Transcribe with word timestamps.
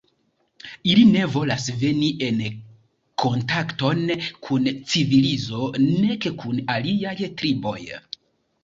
Ili 0.93 1.03
ne 1.09 1.25
volas 1.35 1.67
veni 1.81 2.07
en 2.29 2.41
kontakton 3.25 4.03
kun 4.49 4.73
civilizo 4.95 5.65
nek 5.87 6.31
kun 6.43 6.65
aliaj 6.79 7.19
triboj. 7.43 7.81